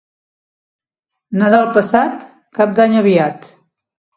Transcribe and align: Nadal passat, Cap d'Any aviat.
Nadal 1.43 1.69
passat, 1.75 2.27
Cap 2.61 2.75
d'Any 2.81 2.99
aviat. 3.03 3.51